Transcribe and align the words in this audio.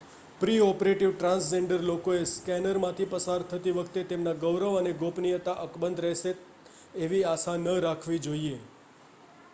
pre-operative 0.39 1.11
transgender 1.13 1.83
લોકોએ 1.83 2.21
સ્કૅનરમાંથી 2.27 3.07
પસાર 3.11 3.45
થતી 3.45 3.75
વખતે 3.75 4.05
તેમના 4.07 4.35
ગૌરવ 4.39 4.73
અને 4.73 4.95
ગોપનીયતા 4.97 5.57
અકબંધ 5.61 6.01
રહેશે 6.01 6.35
એવી 7.01 7.23
આશા 7.27 7.57
ન 7.59 7.73
રાખવી 7.83 8.23
જોઈએ 8.23 8.57